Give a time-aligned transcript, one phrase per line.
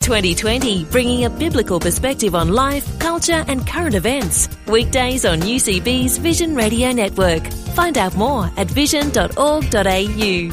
[0.00, 4.48] 2020, bringing a biblical perspective on life, culture, and current events.
[4.66, 7.46] Weekdays on UCB's Vision Radio Network.
[7.74, 10.50] Find out more at vision.org.au.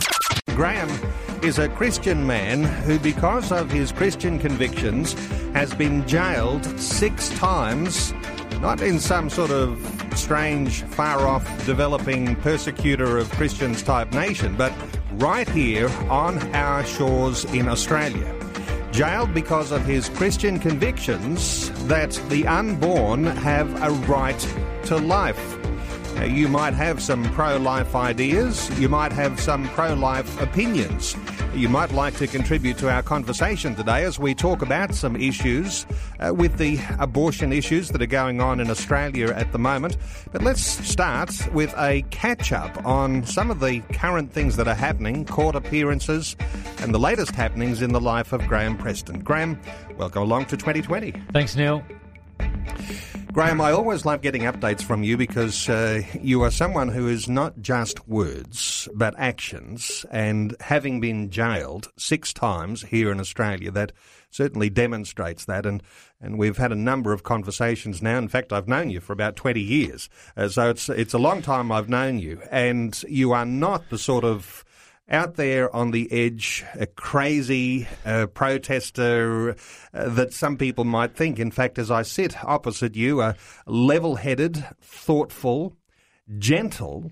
[0.53, 0.89] Graham
[1.43, 5.13] is a Christian man who, because of his Christian convictions,
[5.53, 8.13] has been jailed six times,
[8.59, 9.79] not in some sort of
[10.13, 14.73] strange, far off, developing persecutor of Christians type nation, but
[15.13, 18.36] right here on our shores in Australia
[18.97, 24.39] jailed because of his Christian convictions that the unborn have a right
[24.85, 25.56] to life.
[26.17, 31.15] Now, you might have some pro life ideas, you might have some pro life opinions.
[31.53, 35.85] You might like to contribute to our conversation today as we talk about some issues
[36.19, 39.97] uh, with the abortion issues that are going on in Australia at the moment.
[40.31, 44.75] But let's start with a catch up on some of the current things that are
[44.75, 46.35] happening, court appearances,
[46.79, 49.19] and the latest happenings in the life of Graham Preston.
[49.19, 49.59] Graham,
[49.97, 51.11] welcome along to 2020.
[51.31, 51.83] Thanks, Neil.
[53.37, 57.29] Graham, I always love getting updates from you because uh, you are someone who is
[57.29, 60.07] not just words, but actions.
[60.09, 63.91] And having been jailed six times here in Australia, that
[64.31, 65.67] certainly demonstrates that.
[65.67, 65.83] And,
[66.19, 68.17] and we've had a number of conversations now.
[68.17, 70.09] In fact, I've known you for about 20 years.
[70.35, 72.41] Uh, so it's, it's a long time I've known you.
[72.49, 74.65] And you are not the sort of
[75.09, 79.51] out there on the edge, a crazy uh, protester
[79.93, 81.39] uh, that some people might think.
[81.39, 83.35] In fact, as I sit opposite you, a
[83.65, 85.75] level headed, thoughtful,
[86.37, 87.11] gentle,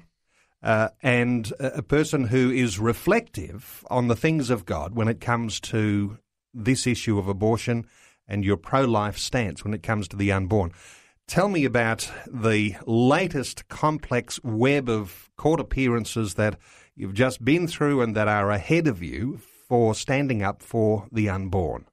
[0.61, 5.59] uh, and a person who is reflective on the things of God when it comes
[5.61, 6.17] to
[6.53, 7.85] this issue of abortion
[8.27, 10.71] and your pro life stance when it comes to the unborn.
[11.27, 16.57] Tell me about the latest complex web of court appearances that
[16.95, 21.29] you've just been through and that are ahead of you for standing up for the
[21.29, 21.85] unborn?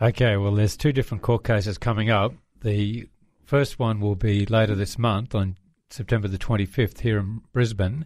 [0.00, 2.32] Okay, well, there's two different court cases coming up.
[2.62, 3.08] The
[3.44, 5.56] first one will be later this month on
[5.90, 8.04] September the 25th here in Brisbane.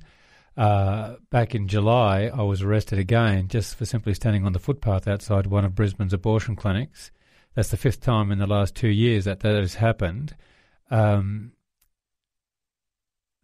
[0.57, 5.09] Uh, back in July, I was arrested again just for simply standing on the footpath
[5.09, 7.11] outside one of Brisbane's abortion clinics.
[7.55, 10.35] That's the fifth time in the last two years that that has happened.
[10.91, 11.53] Um,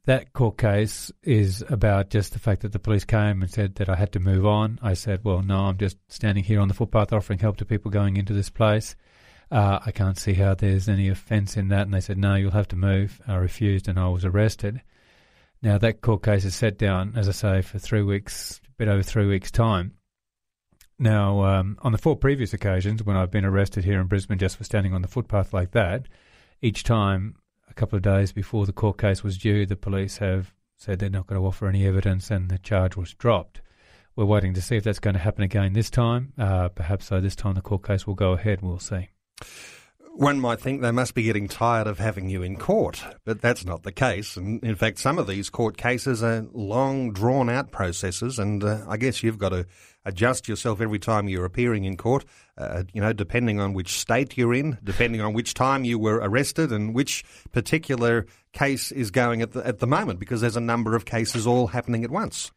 [0.09, 3.91] that court case is about just the fact that the police came and said that
[3.91, 4.79] I had to move on.
[4.83, 7.91] I said, well, no, I'm just standing here on the footpath offering help to people
[7.91, 8.97] going into this place.
[9.51, 11.83] Uh, I can't see how there's any offence in that.
[11.83, 13.21] And they said, no, you'll have to move.
[13.29, 14.81] I refused and I was arrested.
[15.61, 18.89] Now, that court case is set down, as I say, for three weeks, a bit
[18.89, 19.93] over three weeks' time.
[20.99, 24.57] Now, um, on the four previous occasions when I've been arrested here in Brisbane just
[24.57, 26.07] for standing on the footpath like that,
[26.63, 27.35] each time
[27.79, 31.29] couple of days before the court case was due, the police have said they're not
[31.29, 33.61] going to offer any evidence and the charge was dropped.
[34.17, 36.33] We're waiting to see if that's going to happen again this time.
[36.37, 38.63] Uh, perhaps so this time the court case will go ahead.
[38.63, 39.11] We'll see.
[40.15, 43.65] One might think they must be getting tired of having you in court, but that's
[43.65, 44.37] not the case.
[44.37, 48.85] And in fact, some of these court cases are long, drawn out processes, and uh,
[48.89, 49.67] I guess you've got to
[50.09, 52.25] adjust yourself every time you're appearing in court,
[52.57, 56.17] uh, you know, depending on which state you're in, depending on which time you were
[56.17, 60.61] arrested and which particular case is going at the, at the moment, because there's a
[60.61, 62.51] number of cases all happening at once.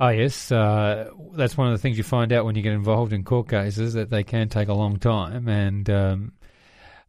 [0.00, 0.50] Oh, yes.
[0.50, 3.48] Uh, that's one of the things you find out when you get involved in court
[3.48, 5.46] cases, that they can take a long time.
[5.46, 6.32] And um,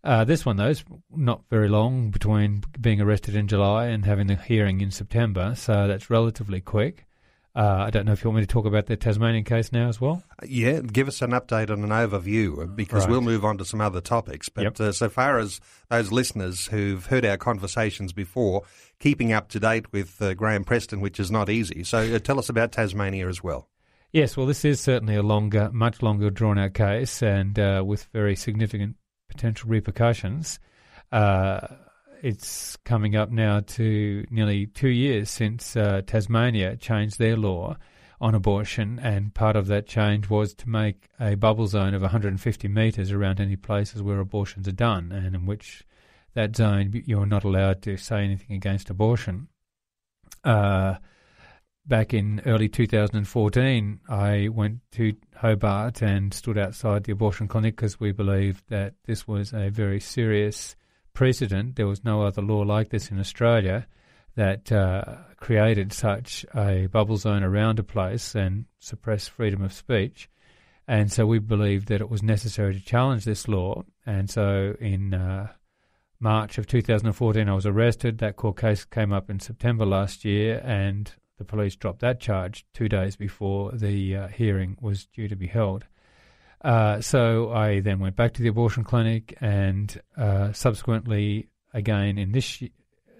[0.03, 4.27] uh, this one, though, is not very long between being arrested in July and having
[4.27, 7.04] the hearing in September, so that's relatively quick.
[7.55, 9.87] Uh, I don't know if you want me to talk about the Tasmanian case now
[9.87, 10.21] as well.
[10.45, 13.11] Yeah, give us an update and an overview uh, because right.
[13.11, 14.49] we'll move on to some other topics.
[14.49, 14.79] But yep.
[14.79, 18.63] uh, so far as those listeners who've heard our conversations before,
[18.99, 21.85] keeping up to date with uh, Graham Preston, which is not easy.
[21.85, 23.69] So uh, tell us about Tasmania as well.
[24.11, 28.05] Yes, well, this is certainly a longer, much longer drawn out case and uh, with
[28.11, 28.95] very significant
[29.29, 30.59] potential repercussions.
[31.11, 31.67] Uh,
[32.21, 37.77] it's coming up now to nearly two years since uh, Tasmania changed their law
[38.21, 42.67] on abortion, and part of that change was to make a bubble zone of 150
[42.67, 45.83] metres around any places where abortions are done, and in which
[46.33, 49.47] that zone you're not allowed to say anything against abortion.
[50.43, 50.95] Uh,
[51.85, 57.99] back in early 2014, I went to Hobart and stood outside the abortion clinic because
[57.99, 60.75] we believed that this was a very serious
[61.15, 61.75] precedent.
[61.75, 63.87] There was no other law like this in Australia
[64.35, 70.29] that uh, created such a bubble zone around a place and suppressed freedom of speech.
[70.87, 73.83] And so we believed that it was necessary to challenge this law.
[74.05, 75.47] And so in uh,
[76.19, 78.19] March of 2014, I was arrested.
[78.19, 82.65] That court case came up in September last year, and the police dropped that charge
[82.73, 85.85] two days before the uh, hearing was due to be held.
[86.65, 92.31] Uh, so I then went back to the abortion clinic, and uh, subsequently, again in
[92.31, 92.63] this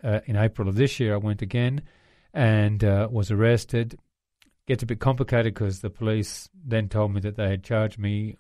[0.04, 1.84] uh, in April of this year, I went again
[2.34, 4.00] and uh, was arrested.
[4.68, 8.36] Gets a bit complicated because the police then told me that they had charged me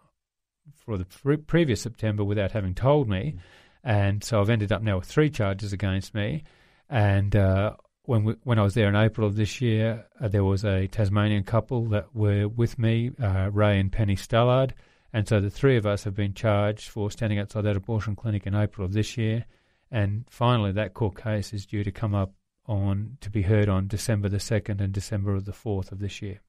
[0.75, 3.35] for the pre- previous September without having told me.
[3.35, 3.39] Mm.
[3.83, 6.45] And so I've ended up now with three charges against me.
[6.89, 7.75] And uh,
[8.05, 10.87] when we, when I was there in April of this year, uh, there was a
[10.87, 14.73] Tasmanian couple that were with me, uh, Ray and Penny Stallard.
[15.15, 18.45] And so the three of us have been charged for standing outside that abortion clinic
[18.45, 19.45] in April of this year.
[19.89, 22.33] And finally, that court case is due to come up
[22.65, 26.41] on to be heard on December the 2nd and December the 4th of this year.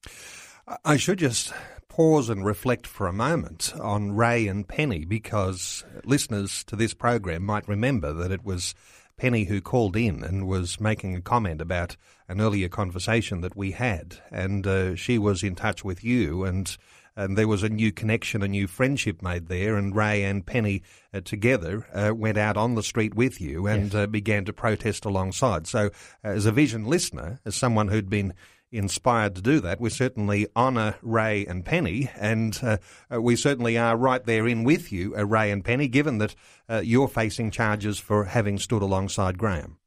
[0.85, 1.53] I should just
[1.87, 7.45] pause and reflect for a moment on Ray and Penny because listeners to this program
[7.45, 8.75] might remember that it was
[9.17, 11.97] Penny who called in and was making a comment about
[12.29, 16.77] an earlier conversation that we had, and uh, she was in touch with you and
[17.17, 19.77] and there was a new connection, a new friendship made there.
[19.77, 20.83] And Ray and Penny
[21.13, 23.95] uh, together uh, went out on the street with you and yes.
[23.95, 25.67] uh, began to protest alongside.
[25.67, 25.87] So,
[26.25, 28.35] uh, as a Vision listener, as someone who'd been
[28.73, 29.81] inspired to do that.
[29.81, 32.79] We certainly honour Ray and Penny, and uh,
[33.13, 36.35] uh, we certainly are right there in with you, uh, Ray and Penny, given that
[36.69, 39.79] uh, you're facing charges for having stood alongside Graham.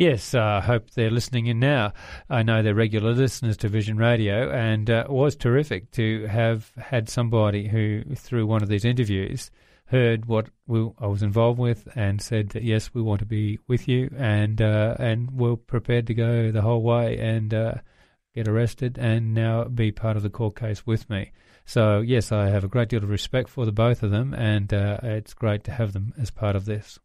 [0.00, 1.92] Yes, I uh, hope they're listening in now.
[2.30, 6.72] I know they're regular listeners to Vision Radio, and uh, it was terrific to have
[6.78, 9.50] had somebody who, through one of these interviews,
[9.88, 13.58] heard what we, I was involved with and said that yes, we want to be
[13.68, 17.74] with you, and uh, and we're prepared to go the whole way and uh,
[18.34, 21.30] get arrested and now be part of the court case with me.
[21.66, 24.72] So yes, I have a great deal of respect for the both of them, and
[24.72, 26.98] uh, it's great to have them as part of this.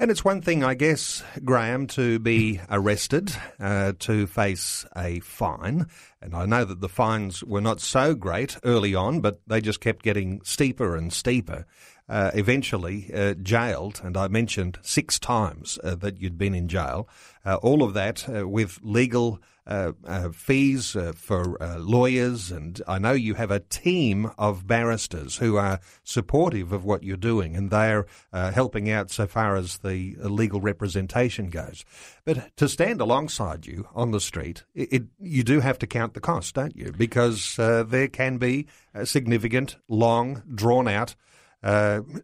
[0.00, 5.88] And it's one thing, I guess, Graham, to be arrested, uh, to face a fine.
[6.22, 9.80] And I know that the fines were not so great early on, but they just
[9.80, 11.66] kept getting steeper and steeper.
[12.08, 17.08] Uh, eventually uh, jailed, and I mentioned six times uh, that you'd been in jail.
[17.44, 19.38] Uh, all of that uh, with legal
[20.32, 25.56] fees uh, for uh, lawyers, and I know you have a team of barristers who
[25.56, 30.16] are supportive of what you're doing, and they're uh, helping out so far as the
[30.18, 31.84] legal representation goes.
[32.24, 36.14] But to stand alongside you on the street, it, it, you do have to count
[36.14, 36.92] the cost, don't you?
[36.92, 38.66] Because there can be
[39.04, 41.14] significant, long, drawn out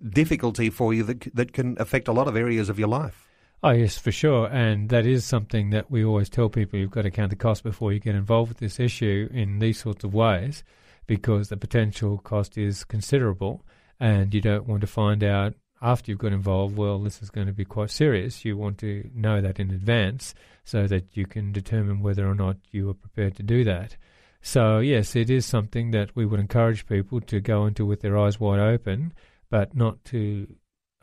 [0.08, 3.25] difficulty for you that that can affect a lot of areas of your life.
[3.62, 4.46] Oh, yes, for sure.
[4.48, 7.62] And that is something that we always tell people you've got to count the cost
[7.62, 10.62] before you get involved with this issue in these sorts of ways
[11.06, 13.64] because the potential cost is considerable
[13.98, 17.46] and you don't want to find out after you've got involved, well, this is going
[17.46, 18.44] to be quite serious.
[18.44, 22.56] You want to know that in advance so that you can determine whether or not
[22.70, 23.96] you are prepared to do that.
[24.40, 28.16] So, yes, it is something that we would encourage people to go into with their
[28.16, 29.12] eyes wide open,
[29.50, 30.46] but not to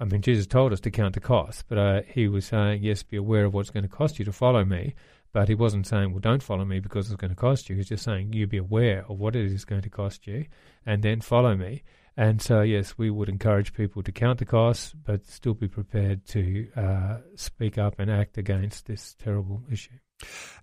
[0.03, 3.03] I mean, Jesus told us to count the cost, but uh, he was saying, yes,
[3.03, 4.95] be aware of what's going to cost you to follow me.
[5.31, 7.77] But he wasn't saying, well, don't follow me because it's going to cost you.
[7.77, 10.45] He's just saying, you be aware of what it is going to cost you
[10.85, 11.83] and then follow me.
[12.17, 16.25] And so, yes, we would encourage people to count the costs, but still be prepared
[16.27, 19.99] to uh, speak up and act against this terrible issue.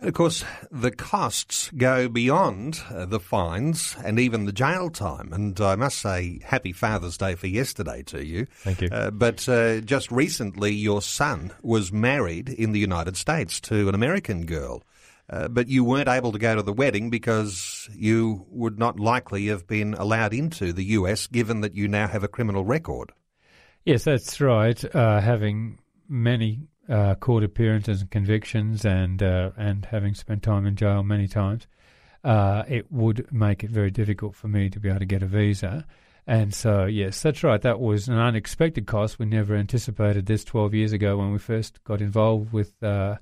[0.01, 5.33] And of course, the costs go beyond uh, the fines and even the jail time.
[5.33, 8.47] And I must say, happy Father's Day for yesterday to you.
[8.63, 8.89] Thank you.
[8.91, 13.95] Uh, but uh, just recently, your son was married in the United States to an
[13.95, 14.83] American girl.
[15.29, 19.47] Uh, but you weren't able to go to the wedding because you would not likely
[19.47, 23.13] have been allowed into the US given that you now have a criminal record.
[23.85, 24.83] Yes, that's right.
[24.95, 30.77] Uh, having many uh, court appearances and convictions, and uh, and having spent time in
[30.77, 31.67] jail many times,
[32.25, 35.27] uh, it would make it very difficult for me to be able to get a
[35.27, 35.87] visa.
[36.27, 37.61] And so, yes, that's right.
[37.61, 39.19] That was an unexpected cost.
[39.19, 43.17] We never anticipated this 12 years ago when we first got involved with uh,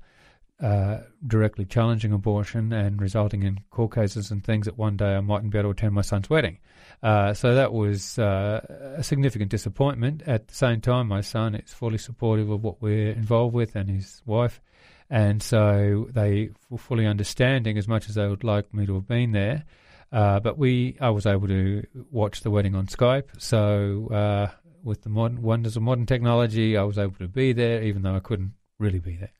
[0.61, 5.21] uh, directly challenging abortion and resulting in court cases and things that one day I
[5.21, 6.59] mightn't be able to attend my son's wedding.
[7.01, 10.23] Uh, so that was uh, a significant disappointment.
[10.25, 13.89] At the same time, my son is fully supportive of what we're involved with and
[13.89, 14.61] his wife.
[15.09, 19.07] And so they were fully understanding as much as they would like me to have
[19.07, 19.63] been there.
[20.11, 23.29] Uh, but we, I was able to watch the wedding on Skype.
[23.37, 24.51] So uh,
[24.83, 28.15] with the modern wonders of modern technology, I was able to be there, even though
[28.15, 29.31] I couldn't really be there.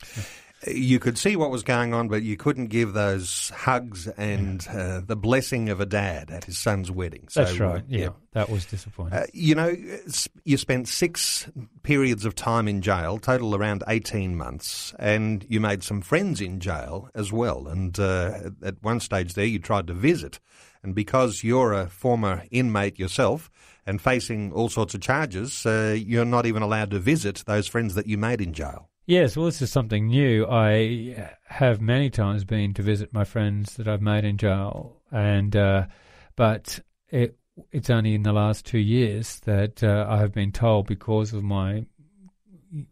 [0.68, 5.02] You could see what was going on, but you couldn't give those hugs and uh,
[5.06, 7.28] the blessing of a dad at his son's wedding.
[7.30, 7.82] So, That's right.
[7.82, 9.20] Uh, yeah, yeah, that was disappointing.
[9.20, 9.74] Uh, you know,
[10.44, 11.50] you spent six
[11.84, 16.60] periods of time in jail, total around 18 months, and you made some friends in
[16.60, 17.68] jail as well.
[17.68, 20.40] And uh, at one stage there, you tried to visit.
[20.84, 23.50] And because you're a former inmate yourself
[23.86, 27.96] and facing all sorts of charges, uh, you're not even allowed to visit those friends
[27.96, 28.90] that you made in jail.
[29.10, 30.46] Yes, well, this is something new.
[30.46, 35.56] I have many times been to visit my friends that I've made in jail, and
[35.56, 35.88] uh,
[36.36, 37.36] but it,
[37.72, 41.42] it's only in the last two years that uh, I have been told because of
[41.44, 41.88] my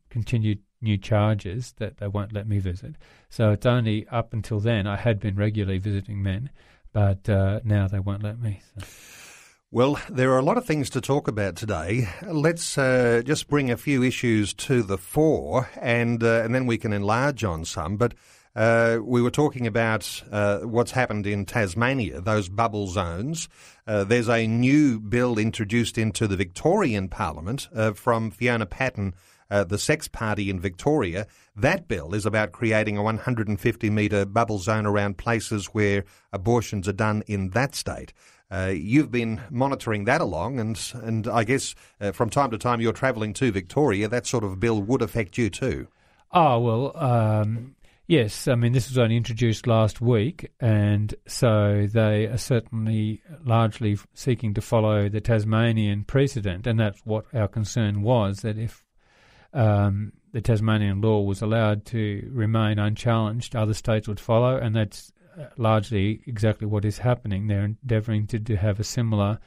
[0.09, 2.95] continued new charges that they won't let me visit.
[3.29, 6.49] So it's only up until then I had been regularly visiting men,
[6.93, 8.61] but uh, now they won't let me.
[8.79, 8.87] So.
[9.69, 12.07] Well, there are a lot of things to talk about today.
[12.25, 16.77] Let's uh, just bring a few issues to the fore, and uh, and then we
[16.77, 17.97] can enlarge on some.
[17.97, 18.13] But
[18.55, 23.49] uh, we were talking about uh, what's happened in Tasmania, those bubble zones.
[23.85, 29.15] Uh, there's a new bill introduced into the Victorian Parliament uh, from Fiona Patten.
[29.49, 31.27] the Sex Party in Victoria.
[31.57, 36.93] That bill is about creating a 150 metre bubble zone around places where abortions are
[36.93, 38.13] done in that state.
[38.49, 42.79] Uh, you've been monitoring that along, and and I guess uh, from time to time
[42.79, 44.07] you're travelling to Victoria.
[44.07, 45.87] That sort of bill would affect you too.
[46.31, 47.75] Oh well, um,
[48.07, 48.47] yes.
[48.47, 54.53] I mean, this was only introduced last week, and so they are certainly largely seeking
[54.53, 58.41] to follow the Tasmanian precedent, and that's what our concern was.
[58.41, 58.85] That if
[59.53, 65.11] um, the Tasmanian law was allowed to remain unchallenged, other states would follow, and that's
[65.57, 67.47] largely exactly what is happening.
[67.47, 69.39] They're endeavouring to, to have a similar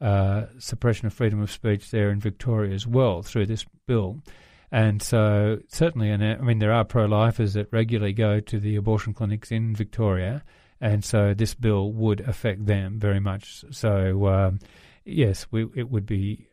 [0.00, 4.22] uh, suppression of freedom of speech there in Victoria as well through this bill.
[4.70, 8.60] And so, certainly, and uh, I mean, there are pro lifers that regularly go to
[8.60, 10.44] the abortion clinics in Victoria,
[10.80, 13.64] and so this bill would affect them very much.
[13.70, 14.58] So, um,
[15.06, 16.47] yes, we, it would be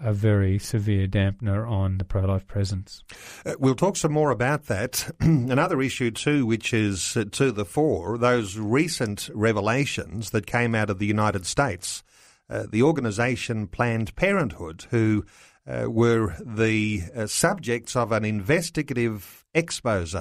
[0.00, 3.02] a very severe dampener on the pro life presence.
[3.44, 5.10] Uh, we'll talk some more about that.
[5.20, 10.90] Another issue, too, which is uh, to the fore, those recent revelations that came out
[10.90, 12.02] of the United States.
[12.48, 15.24] Uh, the organisation Planned Parenthood, who
[15.66, 20.14] uh, were the uh, subjects of an investigative expose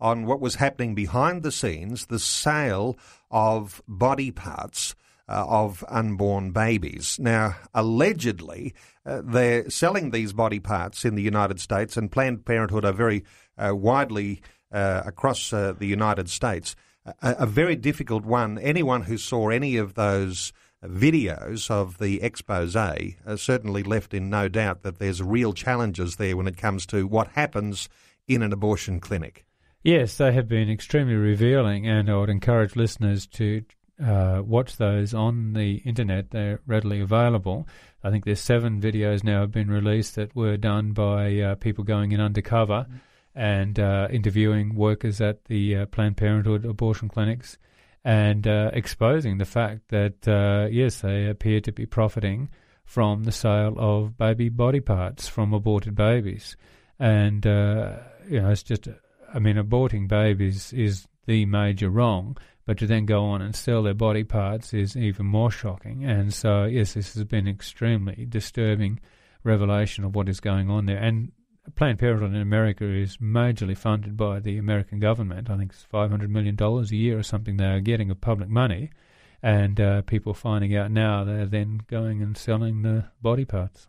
[0.00, 2.96] on what was happening behind the scenes, the sale
[3.30, 4.94] of body parts
[5.30, 7.16] uh, of unborn babies.
[7.20, 8.74] Now, allegedly,
[9.06, 13.24] uh, they're selling these body parts in the United States, and Planned Parenthood are very
[13.56, 16.74] uh, widely uh, across uh, the United States.
[17.06, 18.58] A, a, very difficult one.
[18.58, 20.52] Anyone who saw any of those
[20.84, 22.76] videos of the expose
[23.36, 27.28] certainly left in no doubt that there's real challenges there when it comes to what
[27.28, 27.88] happens
[28.26, 29.44] in an abortion clinic.
[29.82, 33.62] Yes, they have been extremely revealing, and I would encourage listeners to
[34.02, 36.30] uh, watch those on the internet.
[36.30, 37.68] They're readily available.
[38.02, 41.84] I think there's seven videos now have been released that were done by uh, people
[41.84, 43.38] going in undercover mm-hmm.
[43.38, 47.58] and uh, interviewing workers at the uh, Planned Parenthood abortion clinics
[48.02, 52.48] and uh, exposing the fact that uh, yes, they appear to be profiting
[52.84, 56.56] from the sale of baby body parts from aborted babies,
[56.98, 58.88] and you know it's just.
[59.32, 62.36] I mean, aborting babies is the major wrong
[62.66, 66.04] but to then go on and sell their body parts is even more shocking.
[66.04, 69.00] And so, yes, this has been extremely disturbing
[69.42, 70.98] revelation of what is going on there.
[70.98, 71.32] And
[71.74, 75.50] Planned Parenthood in America is majorly funded by the American government.
[75.50, 78.90] I think it's $500 million a year or something they are getting of public money
[79.42, 83.86] and uh, people finding out now they're then going and selling the body parts.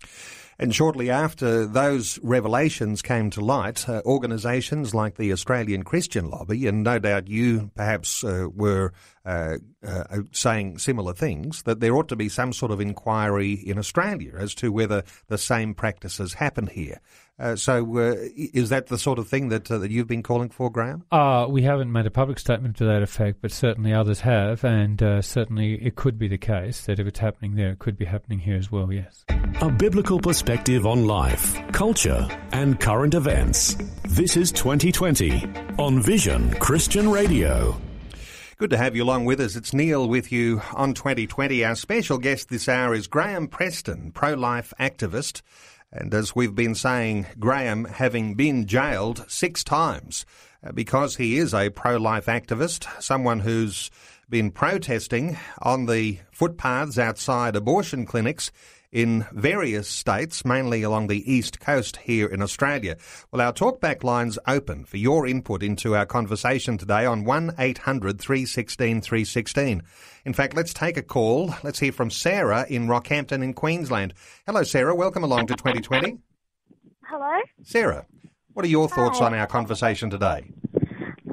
[0.61, 6.67] And shortly after those revelations came to light, uh, organisations like the Australian Christian Lobby,
[6.67, 8.93] and no doubt you perhaps uh, were
[9.25, 13.79] uh, uh, saying similar things, that there ought to be some sort of inquiry in
[13.79, 17.01] Australia as to whether the same practices happen here.
[17.41, 20.49] Uh, so, uh, is that the sort of thing that uh, that you've been calling
[20.49, 21.03] for, Graham?
[21.11, 25.01] Uh, we haven't made a public statement to that effect, but certainly others have, and
[25.01, 28.05] uh, certainly it could be the case that if it's happening there, it could be
[28.05, 28.93] happening here as well.
[28.93, 29.25] Yes.
[29.61, 33.75] A biblical perspective on life, culture, and current events.
[34.07, 35.43] This is 2020
[35.79, 37.75] on Vision Christian Radio.
[38.57, 39.55] Good to have you along with us.
[39.55, 41.65] It's Neil with you on 2020.
[41.65, 45.41] Our special guest this hour is Graham Preston, pro life activist.
[45.93, 50.25] And as we've been saying, Graham having been jailed six times
[50.65, 53.91] uh, because he is a pro life activist, someone who's
[54.29, 58.51] been protesting on the footpaths outside abortion clinics
[58.91, 62.97] in various states, mainly along the east coast here in Australia.
[63.31, 68.19] Well, our talkback line's open for your input into our conversation today on 1 800
[68.19, 69.83] 316 316.
[70.25, 71.55] In fact, let's take a call.
[71.63, 74.13] Let's hear from Sarah in Rockhampton in Queensland.
[74.45, 74.95] Hello, Sarah.
[74.95, 76.17] Welcome along to 2020.
[77.03, 77.41] Hello.
[77.63, 78.05] Sarah,
[78.53, 80.51] what are your thoughts on our conversation today?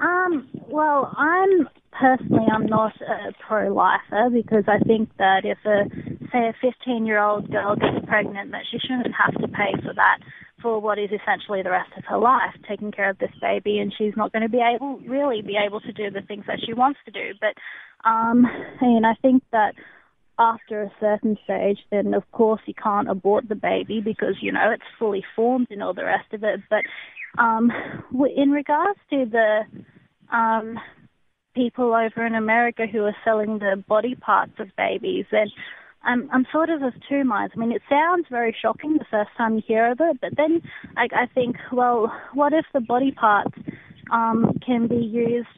[0.01, 5.89] Um, well, I'm personally I'm not a pro-lifer because I think that if a
[6.33, 10.19] say a 15-year-old girl gets pregnant, that she shouldn't have to pay for that
[10.61, 13.95] for what is essentially the rest of her life, taking care of this baby, and
[13.97, 16.73] she's not going to be able really be able to do the things that she
[16.73, 17.33] wants to do.
[17.41, 17.55] But
[18.09, 18.45] um,
[18.81, 19.75] and I think that
[20.39, 24.71] after a certain stage, then of course you can't abort the baby because you know
[24.73, 26.61] it's fully formed and all the rest of it.
[26.71, 26.83] But
[27.41, 27.71] um,
[28.37, 29.61] in regards to the
[30.35, 30.79] um,
[31.59, 35.49] people over in America who are selling the body parts of babies, then
[36.05, 37.53] I'm I'm sort of of two minds.
[37.57, 40.63] I mean, it sounds very shocking the first time you hear of it, but then
[40.97, 43.59] I, I think, well, what if the body parts
[44.13, 45.49] um, can be used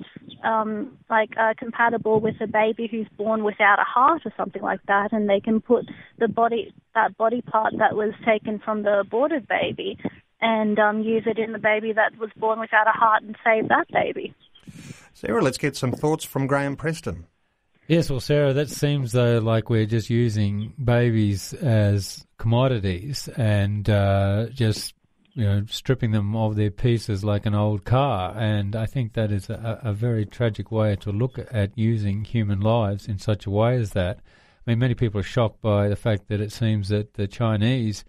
[0.43, 4.81] um, like uh, compatible with a baby who's born without a heart or something like
[4.89, 5.85] that, and they can put
[6.19, 9.99] the body that body part that was taken from the aborted baby
[10.41, 13.69] and um, use it in the baby that was born without a heart and save
[13.69, 14.35] that baby.
[15.21, 17.27] Sarah, let's get some thoughts from Graham Preston.
[17.87, 24.47] Yes, well, Sarah, that seems though like we're just using babies as commodities and uh,
[24.49, 24.95] just
[25.35, 28.35] you know stripping them of their pieces like an old car.
[28.35, 32.61] And I think that is a, a very tragic way to look at using human
[32.61, 34.21] lives in such a way as that.
[34.21, 38.07] I mean, many people are shocked by the fact that it seems that the Chinese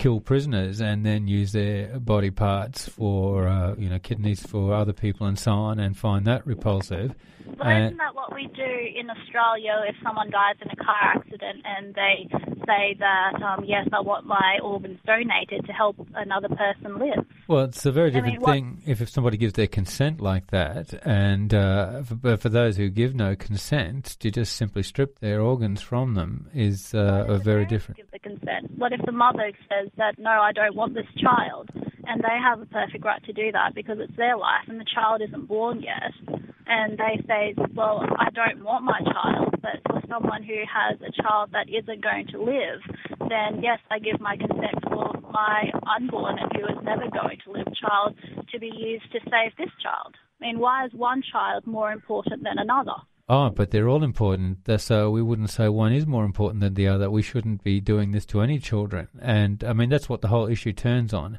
[0.00, 4.94] kill prisoners and then use their body parts for, uh, you know, kidneys for other
[4.94, 7.14] people and so on, and find that repulsive.
[7.58, 11.16] Well, uh, isn't that what we do in Australia if someone dies in a car
[11.16, 12.28] accident and they
[12.66, 17.26] say that, um, yes, I want my organs donated to help another person live?
[17.46, 20.46] Well, it's a very different I mean, thing if, if somebody gives their consent like
[20.48, 25.40] that, and uh, for, for those who give no consent, to just simply strip their
[25.40, 28.00] organs from them is uh, a very different.
[28.22, 28.70] Consent.
[28.76, 31.70] What if the mother says that no, I don't want this child,
[32.06, 34.86] and they have a perfect right to do that because it's their life and the
[34.94, 36.12] child isn't born yet,
[36.66, 41.22] and they say, well, I don't want my child, but for someone who has a
[41.22, 42.80] child that isn't going to live,
[43.28, 47.52] then yes, I give my consent for my unborn and who is never going to
[47.52, 48.16] live child
[48.52, 50.14] to be used to save this child.
[50.40, 52.96] I mean, why is one child more important than another?
[53.32, 54.68] Oh, but they're all important.
[54.80, 57.08] So we wouldn't say one is more important than the other.
[57.08, 59.06] We shouldn't be doing this to any children.
[59.22, 61.38] And I mean, that's what the whole issue turns on.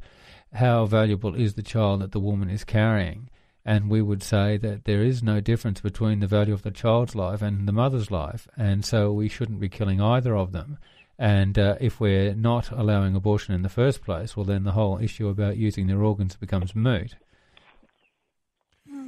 [0.54, 3.30] How valuable is the child that the woman is carrying?
[3.66, 7.14] And we would say that there is no difference between the value of the child's
[7.14, 8.48] life and the mother's life.
[8.56, 10.78] And so we shouldn't be killing either of them.
[11.20, 14.98] And uh, if we're not allowing abortion in the first place, well, then the whole
[15.00, 17.18] issue about using their organs becomes moot.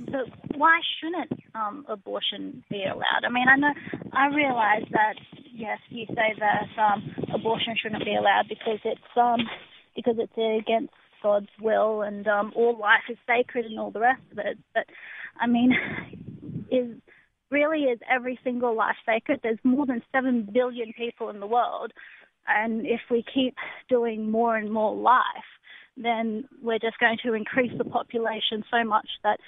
[0.06, 3.26] But why shouldn't um, abortion be allowed?
[3.26, 3.74] I mean, I know,
[4.12, 5.16] I realise that
[5.54, 9.39] yes, you say that um, abortion shouldn't be allowed because it's um,
[9.96, 10.34] because it's
[10.66, 14.58] against God's will and um, all life is sacred and all the rest of it.
[14.74, 14.86] But
[15.39, 15.74] I mean,
[16.72, 16.96] is
[17.52, 19.39] really is every single life sacred.
[19.42, 21.94] There's more than 7 billion people in the world.
[22.48, 23.56] And if we keep
[23.88, 25.24] doing more and more life,
[25.96, 29.39] then we're just going to increase the population so much that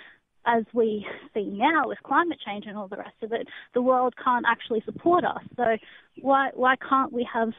[0.45, 4.13] as we see now with climate change and all the rest of it, the world
[4.23, 5.41] can't actually support us.
[5.55, 5.77] So
[6.21, 7.49] why why can't we have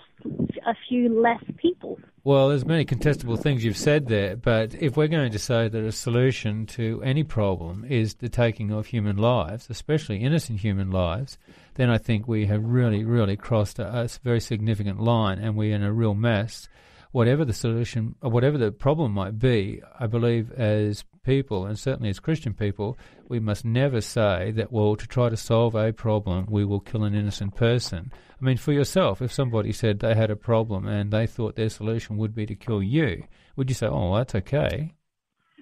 [0.67, 1.99] a few less people?
[2.25, 5.85] Well, there's many contestable things you've said there, but if we're going to say that
[5.85, 11.39] a solution to any problem is the taking of human lives, especially innocent human lives,
[11.75, 15.75] then I think we have really, really crossed a, a very significant line, and we're
[15.75, 16.69] in a real mess
[17.13, 22.09] whatever the solution, or whatever the problem might be, I believe as people, and certainly
[22.09, 22.97] as Christian people,
[23.29, 27.05] we must never say that, well, to try to solve a problem, we will kill
[27.05, 28.13] an innocent person.
[28.41, 31.69] I mean, for yourself, if somebody said they had a problem and they thought their
[31.69, 33.25] solution would be to kill you,
[33.57, 34.95] would you say, oh, that's okay?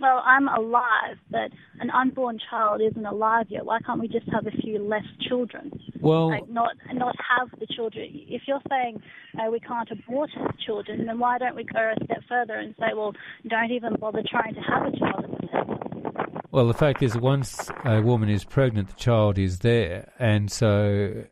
[0.00, 3.64] Well, I'm alive, but an unborn child isn't alive yet.
[3.64, 5.70] Why can't we just have a few less children?
[6.00, 8.08] Well, like not not have the children.
[8.12, 9.02] If you're saying
[9.38, 10.30] uh, we can't abort
[10.64, 13.12] children, then why don't we go a step further and say, well,
[13.48, 18.28] don't even bother trying to have a child Well, the fact is, once a woman
[18.28, 21.24] is pregnant, the child is there, and so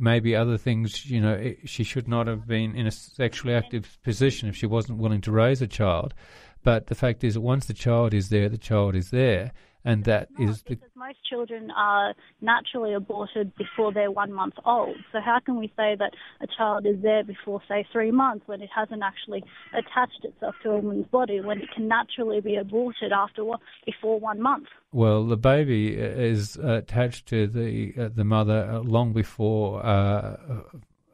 [0.00, 4.48] maybe other things, you know, she should not have been in a sexually active position
[4.48, 6.14] if she wasn't willing to raise a child.
[6.62, 9.52] But the fact is that once the child is there, the child is there.
[9.84, 14.54] and that Not, is the because most children are naturally aborted before they're one month
[14.66, 14.96] old.
[15.12, 18.60] So how can we say that a child is there before, say, three months when
[18.60, 19.42] it hasn't actually
[19.72, 23.42] attached itself to a woman's body, when it can naturally be aborted after
[23.86, 24.66] before one month?
[24.92, 30.36] Well, the baby is attached to the uh, the mother uh, long before uh,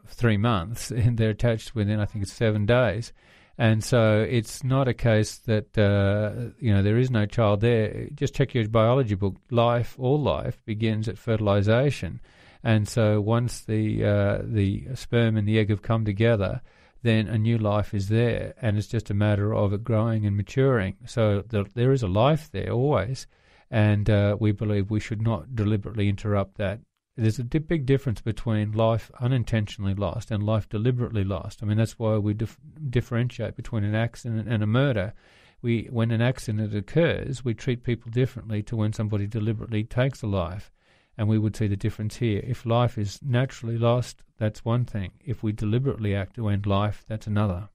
[0.06, 3.12] three months, and they're attached within I think it's seven days,
[3.58, 8.08] and so it's not a case that uh, you know there is no child there.
[8.14, 9.36] Just check your biology book.
[9.50, 12.20] Life, all life, begins at fertilization,
[12.62, 16.60] and so once the uh, the sperm and the egg have come together.
[17.02, 20.36] Then a new life is there, and it's just a matter of it growing and
[20.36, 20.96] maturing.
[21.06, 23.28] So the, there is a life there always,
[23.70, 26.80] and uh, we believe we should not deliberately interrupt that.
[27.16, 31.62] There's a big difference between life unintentionally lost and life deliberately lost.
[31.62, 32.58] I mean, that's why we dif-
[32.90, 35.14] differentiate between an accident and a murder.
[35.62, 40.26] We, when an accident occurs, we treat people differently to when somebody deliberately takes a
[40.26, 40.70] life,
[41.16, 42.42] and we would see the difference here.
[42.46, 45.12] If life is naturally lost, that's one thing.
[45.24, 47.70] If we deliberately act to end life, that's another.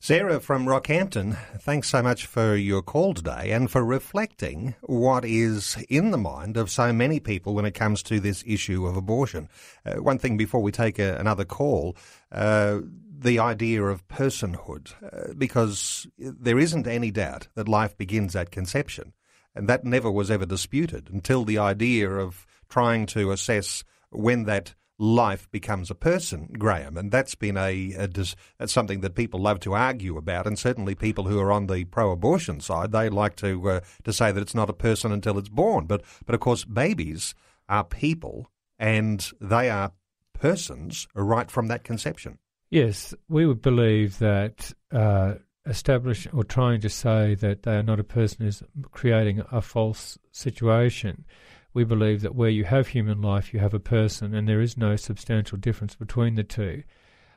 [0.00, 5.76] Sarah from Rockhampton, thanks so much for your call today and for reflecting what is
[5.88, 9.48] in the mind of so many people when it comes to this issue of abortion.
[9.86, 11.96] Uh, one thing before we take a, another call,
[12.32, 12.80] uh,
[13.18, 19.14] the idea of personhood, uh, because there isn't any doubt that life begins at conception.
[19.54, 24.74] And that never was ever disputed until the idea of trying to assess when that
[24.98, 29.40] life becomes a person, Graham, and that's been a, a dis, that's something that people
[29.40, 33.36] love to argue about, and certainly people who are on the pro-abortion side, they like
[33.36, 35.86] to uh, to say that it's not a person until it's born.
[35.86, 37.34] But but of course, babies
[37.68, 39.92] are people, and they are
[40.32, 42.38] persons right from that conception.
[42.70, 45.34] Yes, we would believe that uh,
[45.66, 50.18] establish or trying to say that they are not a person is creating a false
[50.32, 51.24] situation.
[51.74, 54.78] We believe that where you have human life, you have a person, and there is
[54.78, 56.84] no substantial difference between the two.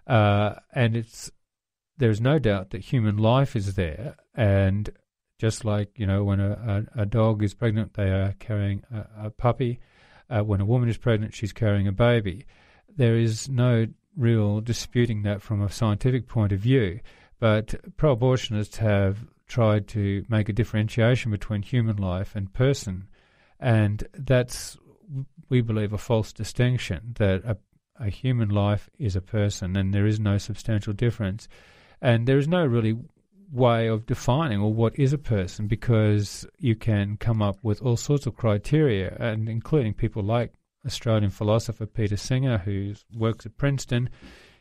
[0.05, 1.31] Uh, and it's
[1.97, 4.91] there is no doubt that human life is there, and
[5.39, 9.25] just like you know, when a, a, a dog is pregnant, they are carrying a,
[9.25, 9.79] a puppy.
[10.29, 12.45] Uh, when a woman is pregnant, she's carrying a baby.
[12.95, 16.99] There is no real disputing that from a scientific point of view.
[17.39, 23.07] But pro abortionists have tried to make a differentiation between human life and person.
[23.59, 24.77] And that's,
[25.49, 27.57] we believe, a false distinction that a,
[27.99, 31.47] a human life is a person and there is no substantial difference.
[32.01, 32.97] And there is no really
[33.51, 37.97] way of defining or what is a person because you can come up with all
[37.97, 40.53] sorts of criteria, and including people like
[40.85, 44.09] Australian philosopher Peter Singer, who works at Princeton.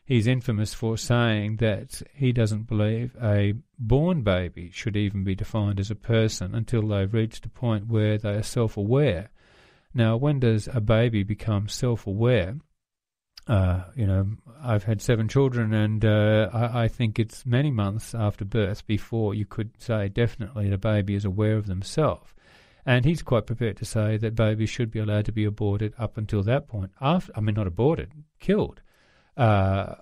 [0.07, 5.81] He's infamous for saying that he doesn't believe a born baby should even be defined
[5.81, 9.31] as a person until they've reached a point where they are self aware.
[9.93, 12.55] Now, when does a baby become self aware?
[13.49, 14.29] Uh, you know,
[14.63, 19.35] I've had seven children, and uh, I, I, think it's many months after birth before
[19.35, 22.33] you could say definitely the baby is aware of themselves.
[22.85, 26.17] And he's quite prepared to say that babies should be allowed to be aborted up
[26.17, 26.93] until that point.
[27.01, 28.83] After, I mean, not aborted, killed
[29.37, 29.95] uh,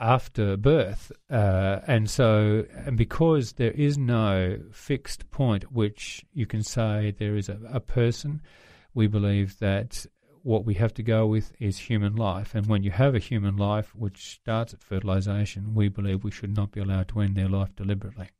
[0.00, 1.12] after birth.
[1.30, 7.36] Uh, and so, and because there is no fixed point which you can say there
[7.36, 8.42] is a, a person,
[8.94, 10.04] we believe that
[10.42, 12.54] what we have to go with is human life.
[12.54, 16.56] And when you have a human life which starts at fertilization, we believe we should
[16.56, 18.30] not be allowed to end their life deliberately.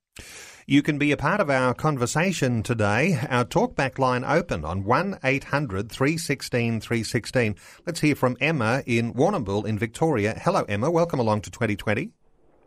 [0.66, 3.18] You can be a part of our conversation today.
[3.28, 7.56] Our talkback line open on 1 800 316 316.
[7.84, 10.38] Let's hear from Emma in Warrnambool in Victoria.
[10.40, 10.88] Hello, Emma.
[10.88, 12.10] Welcome along to 2020.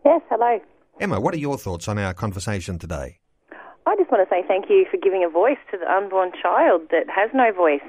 [0.04, 0.60] Yes, hello.
[1.00, 3.20] Emma, what are your thoughts on our conversation today?
[3.86, 6.82] I just want to say thank you for giving a voice to the unborn child
[6.92, 7.86] that has no voice.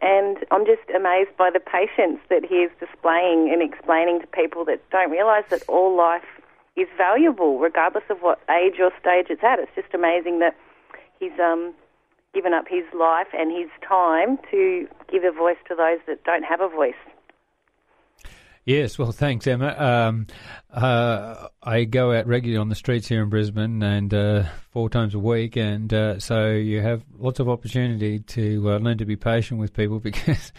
[0.00, 4.64] And I'm just amazed by the patience that he is displaying and explaining to people
[4.66, 6.24] that don't realise that all life
[6.76, 9.58] is valuable, regardless of what age or stage it's at.
[9.58, 10.56] It's just amazing that
[11.18, 11.74] he's um,
[12.34, 16.44] given up his life and his time to give a voice to those that don't
[16.44, 16.94] have a voice.
[18.66, 19.74] Yes, well, thanks, Emma.
[19.76, 20.26] Um,
[20.70, 25.14] uh, I go out regularly on the streets here in Brisbane and uh, four times
[25.14, 29.16] a week, and uh, so you have lots of opportunity to uh, learn to be
[29.16, 30.52] patient with people because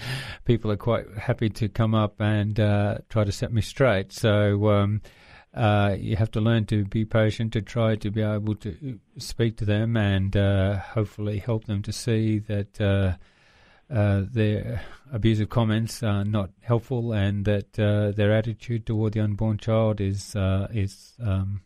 [0.45, 4.11] people are quite happy to come up and uh, try to set me straight.
[4.11, 4.69] So.
[4.69, 5.01] Um,
[5.53, 9.57] uh, you have to learn to be patient to try to be able to speak
[9.57, 13.13] to them and uh, hopefully help them to see that uh,
[13.93, 19.57] uh their abusive comments are not helpful and that uh, their attitude toward the unborn
[19.57, 21.61] child is uh, is um,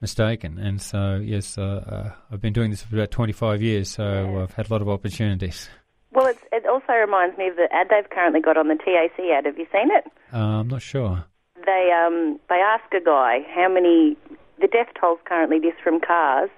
[0.00, 0.58] mistaken.
[0.58, 4.42] And so, yes, uh, uh, I've been doing this for about 25 years, so yeah.
[4.42, 5.68] I've had a lot of opportunities.
[6.12, 9.46] Well, it also reminds me of the ad they've currently got on the TAC ad.
[9.46, 10.04] Have you seen it?
[10.32, 11.24] Uh, I'm not sure.
[11.64, 14.16] They um, they ask a guy how many
[14.60, 16.50] the death tolls currently this from cars.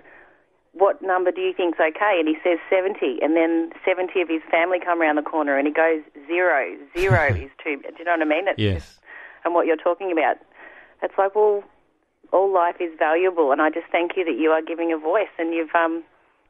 [0.73, 2.21] What number do you think's okay?
[2.21, 5.67] And he says 70, and then 70 of his family come around the corner, and
[5.67, 6.77] he goes zero.
[6.97, 7.83] Zero is too.
[7.83, 8.49] Do you know what I mean?
[8.49, 8.85] It's yes.
[8.85, 9.01] Just,
[9.45, 10.37] and what you're talking about,
[11.03, 11.65] it's like well,
[12.33, 15.33] all life is valuable, and I just thank you that you are giving a voice,
[15.39, 16.05] and you've um,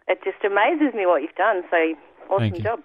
[0.08, 1.62] it just amazes me what you've done.
[1.70, 1.76] So
[2.30, 2.80] awesome job.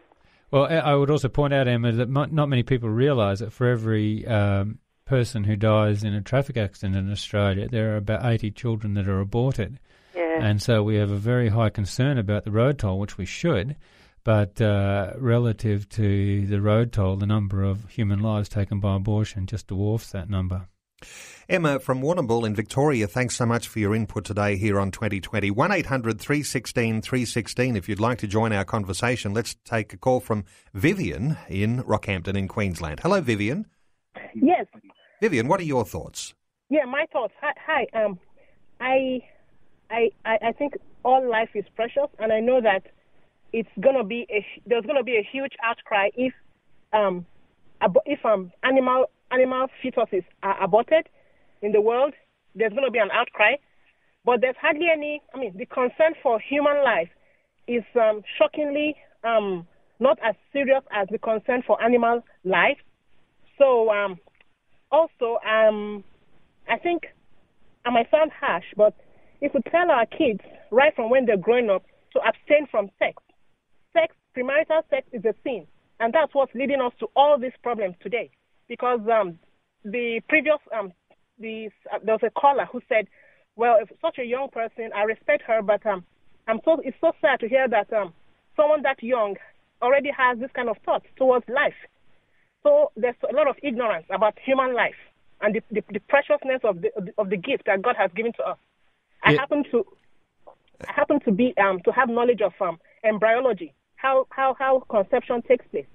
[0.52, 4.26] Well, I would also point out, Emma, that not many people realise that for every
[4.28, 8.94] um, person who dies in a traffic accident in Australia, there are about 80 children
[8.96, 9.80] that are aborted.
[10.16, 10.40] Yeah.
[10.42, 13.76] And so we have a very high concern about the road toll, which we should.
[14.24, 19.48] But uh, relative to the road toll, the number of human lives taken by abortion
[19.48, 20.68] just dwarfs that number.
[21.50, 25.52] Emma from Warrnambool in Victoria, thanks so much for your input today here on 2020.
[25.52, 29.34] 1 800 316 316 if you'd like to join our conversation.
[29.34, 33.02] Let's take a call from Vivian in Rockhampton in Queensland.
[33.02, 33.66] Hello, Vivian.
[34.34, 34.66] Yes.
[35.24, 36.34] Vivian, what are your thoughts?
[36.70, 37.32] Yeah, my thoughts.
[37.40, 37.88] Hi, hi.
[37.98, 38.20] Um,
[38.82, 39.22] I,
[39.90, 40.74] I, I think
[41.06, 42.84] all life is precious, and I know that
[43.54, 46.34] it's gonna be a, there's gonna be a huge outcry if
[46.92, 47.26] um,
[48.06, 51.08] if um, animal animal fetuses are aborted
[51.62, 52.14] in the world,
[52.54, 53.54] there's to be an outcry.
[54.26, 57.12] But there's hardly any, I mean, the concern for human life
[57.66, 59.68] is um, shockingly um,
[60.02, 62.78] not as serious as the concern for animal life.
[63.58, 64.20] So, um,
[64.94, 66.04] also, um,
[66.70, 67.08] I think
[67.86, 68.94] I might sound harsh, but
[69.42, 70.40] if we tell our kids
[70.72, 73.22] right from when they're growing up to abstain from sex,
[73.92, 75.68] sex, premarital sex is a sin.
[76.00, 78.30] And that's what's leading us to all these problems today
[78.68, 79.40] because um,
[79.84, 80.92] the previous um,
[81.40, 83.08] the uh, there was a caller who said,
[83.56, 86.04] "Well, if such a young person, I respect her, but um,
[86.48, 88.14] I'm so it's so sad to hear that um,
[88.56, 89.36] someone that young
[89.82, 91.76] already has this kind of thoughts towards life.
[92.64, 94.96] So there's a lot of ignorance about human life
[95.42, 98.44] and the, the, the preciousness of the of the gift that God has given to
[98.44, 98.58] us.
[99.22, 99.40] I yeah.
[99.40, 99.86] happen to
[100.88, 105.42] I happen to be um, to have knowledge of um, embryology, how how how conception
[105.42, 105.86] takes place.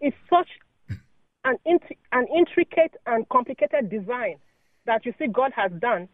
[0.00, 0.48] It's such
[1.44, 4.36] an, int- an intricate and complicated design
[4.86, 6.08] that you see God has done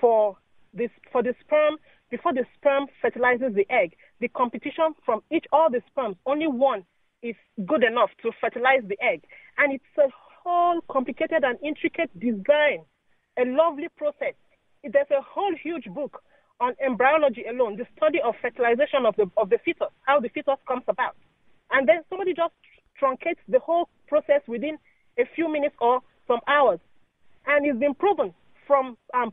[0.00, 0.36] for
[0.74, 1.76] this for the sperm
[2.10, 3.96] before the sperm fertilizes the egg.
[4.20, 6.84] The competition from each all the sperms, only one
[7.22, 9.22] is good enough to fertilize the egg,
[9.58, 10.08] and it's a
[10.42, 12.84] whole complicated and intricate design,
[13.38, 14.34] a lovely process.
[14.84, 16.22] There's a whole huge book
[16.60, 20.58] on embryology alone, the study of fertilization of the of the fetus, how the fetus
[20.66, 21.16] comes about,
[21.72, 22.54] and then somebody just
[23.00, 24.78] truncates the whole process within
[25.18, 26.80] a few minutes or some hours.
[27.46, 28.32] And it's been proven
[28.66, 29.32] from um,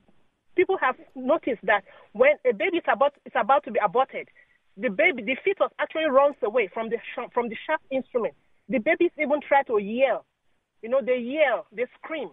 [0.55, 4.27] people have noticed that when a baby is about is about to be aborted,
[4.77, 6.97] the baby, the fetus actually runs away from the
[7.33, 8.33] from the sharp instrument.
[8.69, 10.25] The babies even try to yell,
[10.81, 12.29] you know, they yell, they scream,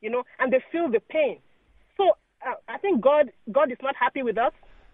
[0.00, 1.38] you know, and they feel the pain.
[1.96, 2.10] So
[2.46, 4.52] uh, I think God God is not happy with us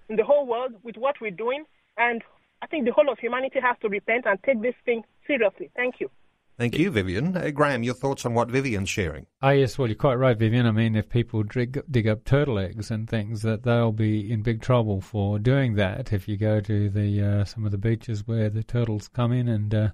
[0.09, 1.65] in the whole world with what we're doing,
[1.97, 2.23] and
[2.61, 5.71] I think the whole of humanity has to repent and take this thing seriously.
[5.75, 6.11] Thank you.
[6.59, 7.37] Thank you, Vivian.
[7.37, 9.27] Uh, Graham, your thoughts on what Vivian's sharing?
[9.41, 10.67] Oh, yes, well, you're quite right, Vivian.
[10.67, 14.43] I mean, if people dig, dig up turtle eggs and things, that they'll be in
[14.43, 16.13] big trouble for doing that.
[16.13, 19.49] If you go to the uh, some of the beaches where the turtles come in
[19.49, 19.89] and uh,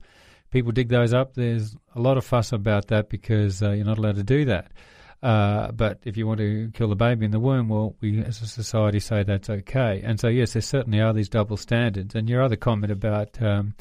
[0.51, 3.99] people dig those up, there's a lot of fuss about that because uh, you're not
[3.99, 4.73] allowed to do that.
[5.23, 8.41] Uh, but if you want to kill the baby in the womb, well, we as
[8.41, 10.01] a society say that's okay.
[10.05, 12.15] And so, yes, there certainly are these double standards.
[12.15, 13.75] And your other comment about um,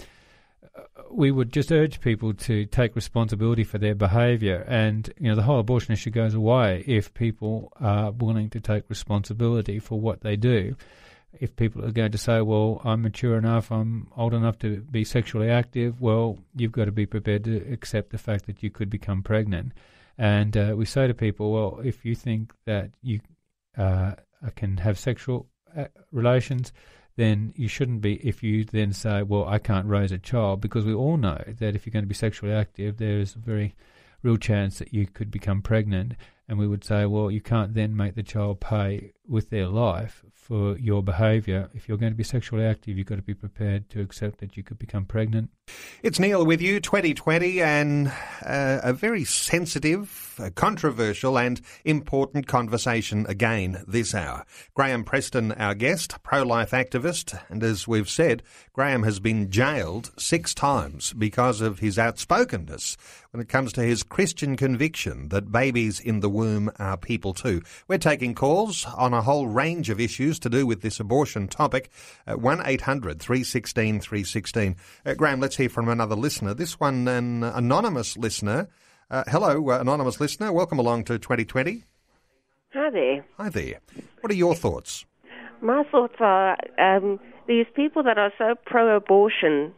[1.09, 5.43] we would just urge people to take responsibility for their behaviour, and you know the
[5.43, 10.35] whole abortion issue goes away if people are willing to take responsibility for what they
[10.35, 10.75] do.
[11.39, 15.03] If people are going to say, "Well, I'm mature enough, I'm old enough to be
[15.03, 18.89] sexually active," well, you've got to be prepared to accept the fact that you could
[18.89, 19.73] become pregnant.
[20.17, 23.19] And uh, we say to people, well, if you think that you
[23.77, 24.13] uh,
[24.55, 26.73] can have sexual uh, relations,
[27.17, 28.15] then you shouldn't be.
[28.25, 31.75] If you then say, well, I can't raise a child, because we all know that
[31.75, 33.75] if you're going to be sexually active, there is a very
[34.23, 36.13] real chance that you could become pregnant.
[36.49, 40.23] And we would say, well, you can't then make the child pay with their life
[40.47, 41.69] for your behaviour.
[41.73, 44.55] If you're going to be sexually active, you've got to be prepared to accept that
[44.55, 45.49] you could become pregnant.
[46.01, 48.07] It's Neil with you, 2020, and
[48.45, 54.45] uh, a very sensitive, uh, controversial, and important conversation again this hour.
[54.73, 60.11] Graham Preston, our guest, pro life activist, and as we've said, Graham has been jailed
[60.17, 62.95] six times because of his outspokenness
[63.31, 67.61] when it comes to his Christian conviction that babies in the womb are people too.
[67.87, 71.89] We're taking calls on a whole range of issues to do with this abortion topic.
[72.27, 74.75] Uh, 1 800 316 316.
[75.05, 76.53] Uh, Graham, let's hear from another listener.
[76.53, 78.69] This one, an anonymous listener.
[79.09, 80.53] Uh, hello, uh, anonymous listener.
[80.53, 81.83] Welcome along to 2020.
[82.73, 83.25] Hi there.
[83.37, 83.79] Hi there.
[84.21, 85.05] What are your thoughts?
[85.61, 89.73] My thoughts are um, these people that are so pro-abortion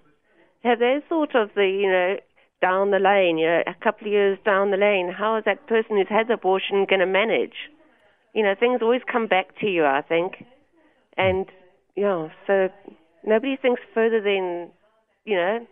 [0.63, 2.17] have they thought of the you know
[2.61, 5.67] down the lane, you know, a couple of years down the lane, how is that
[5.67, 7.69] person who's had the abortion going to manage?
[8.33, 10.43] You know, things always come back to you, I think,
[11.17, 11.45] and
[11.95, 12.69] yeah, so
[13.25, 14.71] nobody thinks further than
[15.25, 15.67] you know.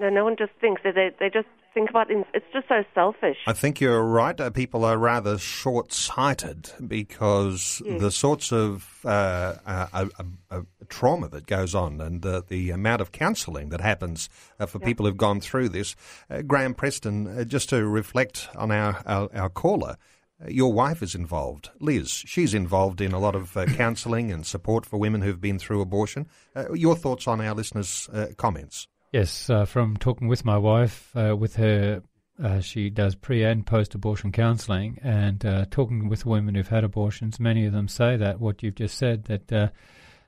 [0.00, 2.26] No, no one just thinks that they they just think about it.
[2.34, 3.36] It's just so selfish.
[3.46, 4.38] I think you're right.
[4.40, 8.00] Uh, people are rather short sighted because Yes.
[8.00, 10.06] the sorts of uh, uh,
[10.50, 14.28] uh, trauma that goes on and the amount of counselling that happens
[14.58, 15.94] uh, for people who've gone through this.
[16.30, 19.96] Uh, Graham Preston, uh, just to reflect on our, our, our caller,
[20.44, 22.10] uh, your wife is involved, Liz.
[22.10, 25.80] She's involved in a lot of uh, counselling and support for women who've been through
[25.80, 26.28] abortion.
[26.54, 28.86] Uh, your thoughts on our listeners' uh, comments?
[29.12, 32.02] Yes, uh, from talking with my wife, uh, with her,
[32.42, 36.84] uh, she does pre and post abortion counselling, and uh, talking with women who've had
[36.84, 39.68] abortions, many of them say that what you've just said that uh,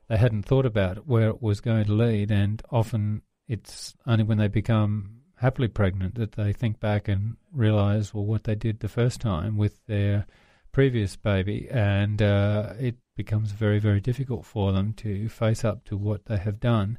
[0.09, 4.38] they hadn't thought about where it was going to lead, and often it's only when
[4.38, 8.88] they become happily pregnant that they think back and realise well what they did the
[8.88, 10.27] first time with their
[10.73, 15.99] previous baby, and uh, it becomes very very difficult for them to face up to
[15.99, 16.97] what they have done,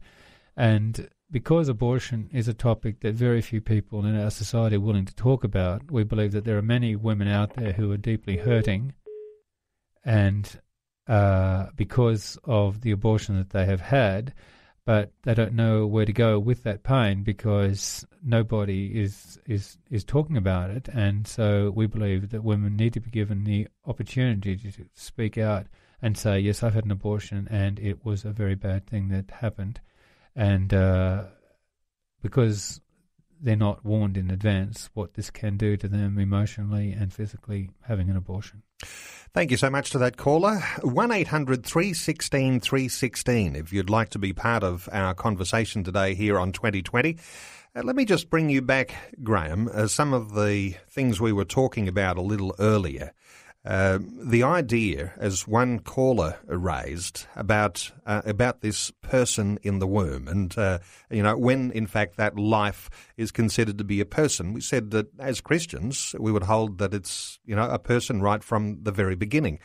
[0.55, 5.05] and because abortion is a topic that very few people in our society are willing
[5.05, 8.37] to talk about, we believe that there are many women out there who are deeply
[8.37, 8.93] hurting,
[10.03, 10.59] and
[11.07, 14.33] uh, because of the abortion that they have had,
[14.85, 20.03] but they don't know where to go with that pain because nobody is is is
[20.03, 24.57] talking about it, and so we believe that women need to be given the opportunity
[24.57, 25.67] to, to speak out
[26.01, 29.31] and say, "Yes, I've had an abortion, and it was a very bad thing that
[29.31, 29.79] happened."
[30.35, 31.23] And uh,
[32.21, 32.81] because
[33.41, 38.09] they're not warned in advance what this can do to them emotionally and physically having
[38.09, 38.61] an abortion.
[39.33, 40.59] Thank you so much to that caller.
[40.81, 46.37] 1 800 316 316 if you'd like to be part of our conversation today here
[46.37, 47.17] on 2020.
[47.73, 51.45] Uh, let me just bring you back, Graham, uh, some of the things we were
[51.45, 53.13] talking about a little earlier.
[53.63, 60.27] Uh, the idea, as one caller raised, about uh, about this person in the womb,
[60.27, 60.79] and uh,
[61.11, 64.53] you know when in fact that life is considered to be a person.
[64.53, 68.43] We said that as Christians we would hold that it's you know a person right
[68.43, 69.59] from the very beginning.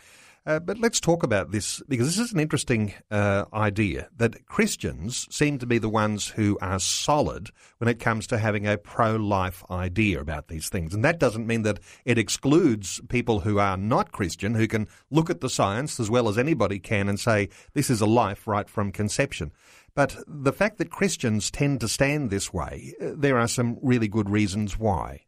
[0.46, 5.26] Uh, but let's talk about this because this is an interesting uh, idea that Christians
[5.28, 9.16] seem to be the ones who are solid when it comes to having a pro
[9.16, 10.94] life idea about these things.
[10.94, 15.30] And that doesn't mean that it excludes people who are not Christian who can look
[15.30, 18.70] at the science as well as anybody can and say this is a life right
[18.70, 19.50] from conception.
[19.96, 24.06] But the fact that Christians tend to stand this way, uh, there are some really
[24.06, 25.22] good reasons why.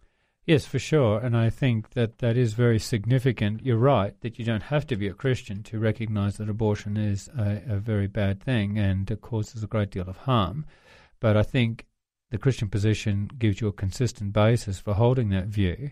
[0.48, 1.18] Yes, for sure.
[1.18, 3.66] And I think that that is very significant.
[3.66, 7.28] You're right that you don't have to be a Christian to recognize that abortion is
[7.36, 10.64] a, a very bad thing and causes a great deal of harm.
[11.20, 11.84] But I think
[12.30, 15.90] the Christian position gives you a consistent basis for holding that view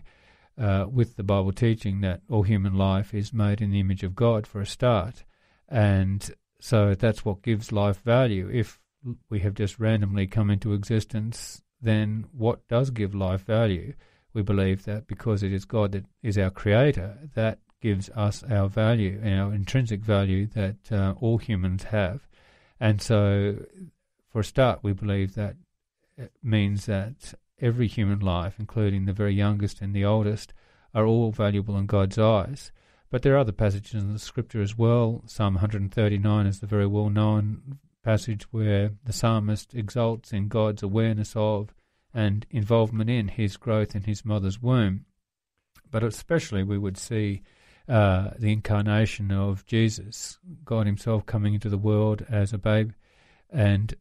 [0.57, 4.15] uh, with the Bible teaching that all human life is made in the image of
[4.15, 5.23] God for a start.
[5.69, 8.49] And so that's what gives life value.
[8.51, 8.79] If
[9.29, 13.93] we have just randomly come into existence, then what does give life value?
[14.37, 18.69] We believe that because it is God that is our creator, that gives us our
[18.69, 22.27] value, our intrinsic value that uh, all humans have.
[22.79, 23.65] And so,
[24.31, 25.55] for a start, we believe that
[26.19, 30.53] it means that every human life, including the very youngest and the oldest,
[30.93, 32.71] are all valuable in God's eyes.
[33.09, 35.23] But there are other passages in the scripture as well.
[35.25, 41.35] Psalm 139 is the very well known passage where the psalmist exalts in God's awareness
[41.35, 41.73] of
[42.13, 45.05] and involvement in his growth in his mother's womb.
[45.89, 47.43] But especially, we would see
[47.87, 52.91] uh, the incarnation of Jesus, God Himself coming into the world as a babe,
[53.49, 53.93] and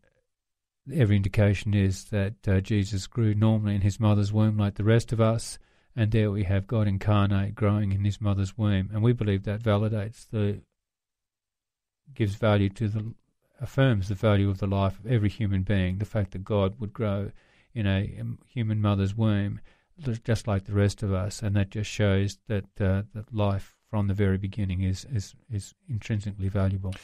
[0.92, 5.12] every indication is that uh, Jesus grew normally in His mother's womb like the rest
[5.12, 5.58] of us,
[5.94, 9.62] and there we have God incarnate growing in His mother's womb, and we believe that
[9.62, 10.62] validates the,
[12.12, 13.14] gives value to the,
[13.60, 16.92] affirms the value of the life of every human being, the fact that God would
[16.92, 17.30] grow
[17.76, 19.60] in a human mother's womb,
[20.24, 24.08] just like the rest of us, and that just shows that uh, that life from
[24.08, 26.94] the very beginning is is is intrinsically valuable.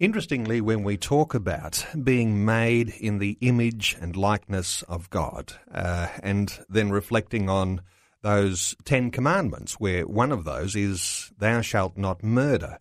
[0.00, 6.08] Interestingly, when we talk about being made in the image and likeness of God, uh,
[6.22, 7.82] and then reflecting on
[8.22, 12.78] those Ten Commandments, where one of those is, Thou shalt not murder.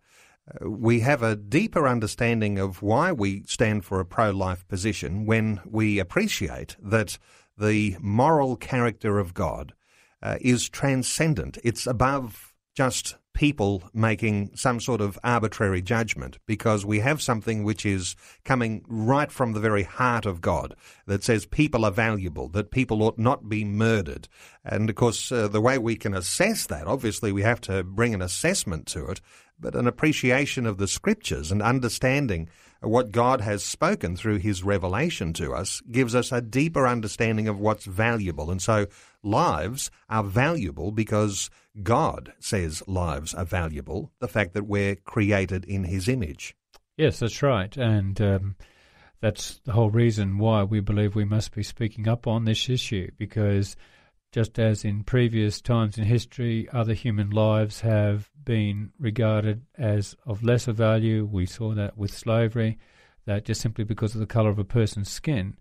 [0.61, 5.59] We have a deeper understanding of why we stand for a pro life position when
[5.65, 7.17] we appreciate that
[7.57, 9.73] the moral character of God
[10.21, 11.57] uh, is transcendent.
[11.63, 17.85] It's above just people making some sort of arbitrary judgment because we have something which
[17.85, 20.75] is coming right from the very heart of God
[21.05, 24.27] that says people are valuable, that people ought not be murdered.
[24.65, 28.13] And of course, uh, the way we can assess that, obviously, we have to bring
[28.13, 29.21] an assessment to it,
[29.59, 32.49] but an appreciation of the scriptures and understanding
[32.81, 37.59] what God has spoken through his revelation to us gives us a deeper understanding of
[37.59, 38.49] what's valuable.
[38.49, 38.87] And so
[39.21, 41.49] lives are valuable because
[41.83, 46.55] God says lives are valuable, the fact that we're created in his image.
[46.97, 47.75] Yes, that's right.
[47.77, 48.55] And um,
[49.21, 53.09] that's the whole reason why we believe we must be speaking up on this issue
[53.17, 53.75] because
[54.31, 60.43] just as in previous times in history, other human lives have been regarded as of
[60.43, 61.25] lesser value.
[61.25, 62.77] We saw that with slavery,
[63.25, 65.57] that just simply because of the colour of a person's skin,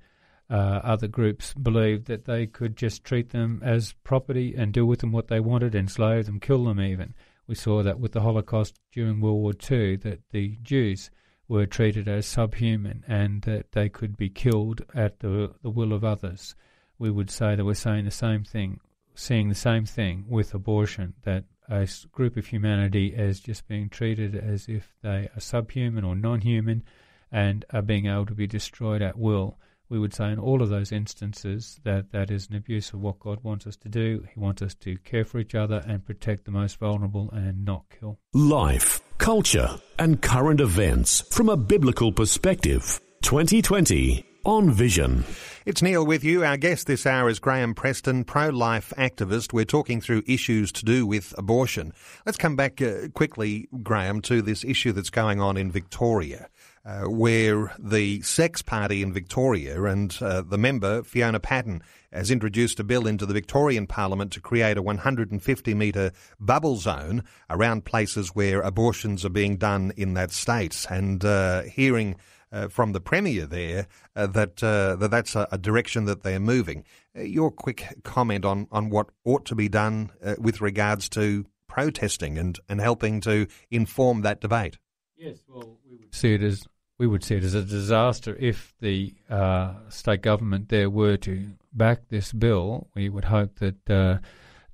[0.51, 5.01] uh, other groups believed that they could just treat them as property and do with
[5.01, 7.15] them what they wanted, enslave them, kill them even.
[7.47, 11.11] We saw that with the Holocaust during World War II, that the Jews
[11.49, 16.05] were treated as subhuman and that they could be killed at the, the will of
[16.05, 16.55] others
[16.99, 18.81] we would say that we're saying the same thing,
[19.15, 24.35] seeing the same thing with abortion, that a group of humanity is just being treated
[24.35, 26.83] as if they are subhuman or non human
[27.31, 29.59] and are being able to be destroyed at will.
[29.89, 33.20] We would say in all of those instances that that is an abuse of what
[33.20, 34.24] God wants us to do.
[34.32, 37.84] He wants us to care for each other and protect the most vulnerable and not
[37.99, 38.18] kill.
[38.34, 43.01] Life, culture, and current events from a biblical perspective.
[43.22, 45.24] 2020 on Vision.
[45.66, 46.43] It's Neil with you.
[46.45, 49.53] Our guest this hour is Graham Preston, pro life activist.
[49.53, 51.93] We're talking through issues to do with abortion.
[52.24, 56.49] Let's come back uh, quickly, Graham, to this issue that's going on in Victoria.
[56.89, 62.80] Uh, where the Sex Party in Victoria and uh, the member, Fiona Patten, has introduced
[62.80, 68.28] a bill into the Victorian Parliament to create a 150 metre bubble zone around places
[68.28, 70.86] where abortions are being done in that state.
[70.89, 72.16] And uh, hearing
[72.51, 73.86] uh, from the Premier there
[74.16, 76.84] uh, that, uh, that that's a, a, direction that they're moving.
[77.14, 81.45] Uh, your quick comment on, on what ought to be done uh, with regards to
[81.66, 84.78] protesting and, and helping to inform that debate.
[85.18, 86.66] Yes, well, we would see it as
[86.99, 91.47] we would see it as a disaster if the uh, state government there were to
[91.73, 92.89] back this bill.
[92.95, 94.21] We would hope that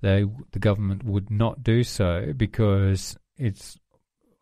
[0.00, 3.78] they the government would not do so because it's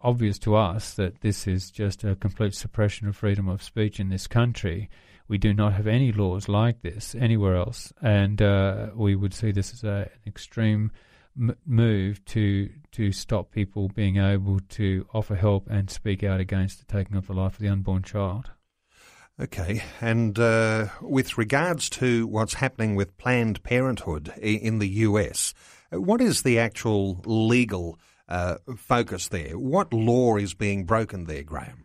[0.00, 4.08] obvious to us that this is just a complete suppression of freedom of speech in
[4.08, 4.90] this country.
[5.28, 9.52] We do not have any laws like this anywhere else, and uh, we would see
[9.52, 10.90] this as a, an extreme
[11.38, 16.78] m- move to to stop people being able to offer help and speak out against
[16.78, 18.50] the taking of the life of the unborn child.
[19.40, 25.54] Okay, and uh, with regards to what's happening with Planned Parenthood in the US,
[25.90, 27.98] what is the actual legal
[28.32, 29.58] uh, focus there.
[29.58, 31.84] What law is being broken there, Graham?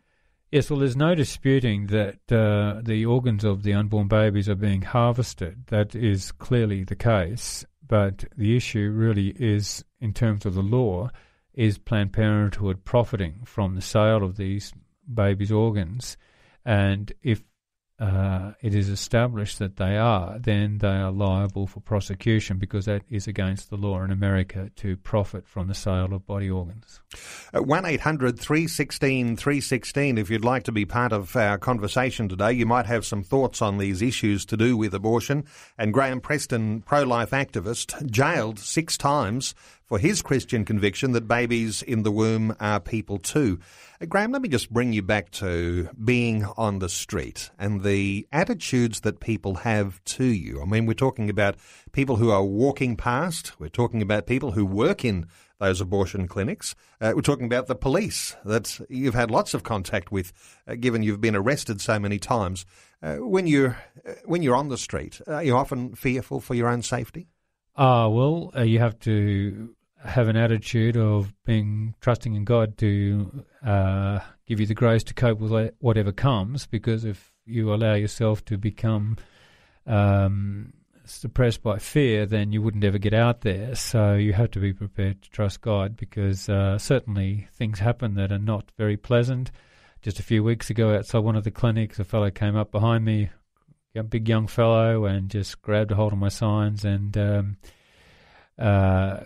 [0.52, 4.82] Yes, well, there's no disputing that uh, the organs of the unborn babies are being
[4.82, 5.68] harvested.
[5.68, 7.66] That is clearly the case.
[7.88, 11.09] But the issue really is, in terms of the law,
[11.53, 14.73] is Planned Parenthood profiting from the sale of these
[15.11, 16.17] babies' organs?
[16.65, 17.43] And if
[18.00, 23.02] uh, it is established that they are, then they are liable for prosecution because that
[23.10, 27.02] is against the law in America to profit from the sale of body organs.
[27.56, 32.52] Uh, 1 800 316 316, if you'd like to be part of our conversation today,
[32.52, 35.43] you might have some thoughts on these issues to do with abortion.
[35.76, 39.56] And Graham Preston, pro life activist, jailed six times
[39.88, 43.59] for his Christian conviction that babies in the womb are people too.
[44.01, 48.27] Uh, Graham, let me just bring you back to being on the street and the
[48.31, 50.61] attitudes that people have to you.
[50.61, 51.55] I mean, we're talking about
[51.93, 55.25] people who are walking past, we're talking about people who work in
[55.59, 56.75] those abortion clinics.
[57.01, 60.31] Uh, we're talking about the police that you've had lots of contact with,
[60.67, 62.65] uh, given you've been arrested so many times.
[63.01, 63.77] Uh, when you're
[64.07, 67.27] uh, when you're on the street, are you often fearful for your own safety?
[67.75, 74.20] Ah, well, you have to have an attitude of being trusting in God to uh,
[74.45, 76.66] give you the grace to cope with whatever comes.
[76.66, 79.18] Because if you allow yourself to become
[79.86, 80.74] um,
[81.06, 83.76] suppressed by fear, then you wouldn't ever get out there.
[83.76, 88.32] So you have to be prepared to trust God because uh, certainly things happen that
[88.32, 89.52] are not very pleasant.
[90.02, 93.04] Just a few weeks ago, outside one of the clinics, a fellow came up behind
[93.04, 93.30] me,
[93.95, 97.18] a big young fellow, and just grabbed a hold of my signs and.
[97.18, 97.58] Um,
[98.60, 99.20] uh,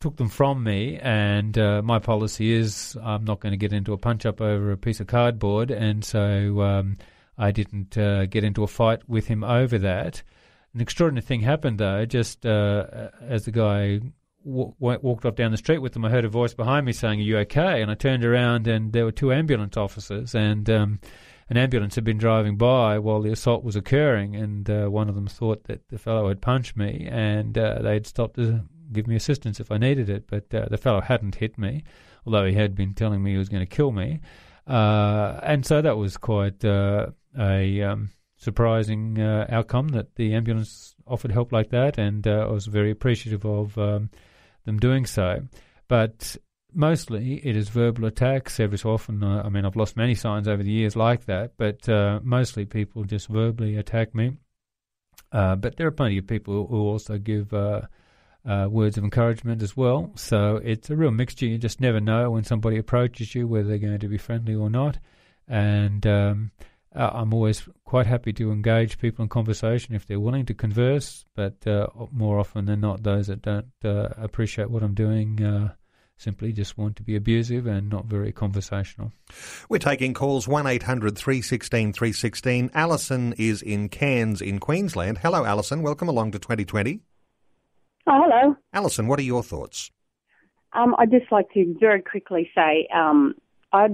[0.00, 3.92] took them from me, and uh, my policy is I'm not going to get into
[3.92, 6.98] a punch up over a piece of cardboard, and so um,
[7.38, 10.22] I didn't uh, get into a fight with him over that.
[10.74, 14.00] An extraordinary thing happened though, just uh, as the guy
[14.44, 17.20] w- walked off down the street with them, I heard a voice behind me saying,
[17.20, 21.00] "Are you okay?" And I turned around, and there were two ambulance officers, and um,
[21.48, 25.14] an ambulance had been driving by while the assault was occurring, and uh, one of
[25.14, 29.06] them thought that the fellow had punched me, and uh, they had stopped to give
[29.06, 30.26] me assistance if I needed it.
[30.26, 31.84] But uh, the fellow hadn't hit me,
[32.24, 34.20] although he had been telling me he was going to kill me.
[34.66, 37.06] Uh, and so that was quite uh,
[37.38, 42.50] a um, surprising uh, outcome that the ambulance offered help like that, and uh, I
[42.50, 44.10] was very appreciative of um,
[44.64, 45.40] them doing so.
[45.88, 46.36] But
[46.74, 48.58] mostly it is verbal attacks.
[48.58, 51.52] Every so often, uh, I mean, I've lost many signs over the years like that,
[51.56, 51.86] but
[52.24, 54.32] mostly people just verbally attack me.
[55.30, 57.82] but there are plenty of people who also give uh,
[58.46, 60.12] words of encouragement as well.
[60.14, 61.46] So it's a real mixture.
[61.46, 64.70] You just never know when somebody approaches you whether they're going to be friendly or
[64.70, 64.98] not.
[65.48, 66.50] And um,
[66.96, 71.26] uh, I'm always quite happy to engage people in conversation if they're willing to converse.
[71.34, 75.74] But uh, more often than not, those that don't uh, appreciate what I'm doing uh,
[76.16, 79.12] simply just want to be abusive and not very conversational.
[79.68, 82.70] We're taking calls 1 800 316 316.
[82.72, 85.18] Alison is in Cairns in Queensland.
[85.18, 85.82] Hello, Alison.
[85.82, 87.00] Welcome along to 2020.
[88.08, 88.56] Oh, hello.
[88.72, 89.90] Alison, what are your thoughts?
[90.72, 93.34] Um, I'd just like to very quickly say um,
[93.72, 93.86] i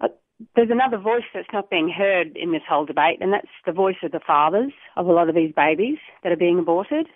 [0.00, 0.08] uh,
[0.54, 3.96] there's another voice that's not being heard in this whole debate, and that's the voice
[4.02, 7.06] of the fathers of a lot of these babies that are being aborted.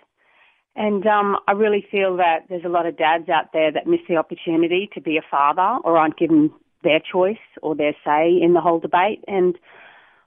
[0.75, 3.99] And um, I really feel that there's a lot of dads out there that miss
[4.09, 6.51] the opportunity to be a father or aren't given
[6.83, 9.23] their choice or their say in the whole debate.
[9.27, 9.57] And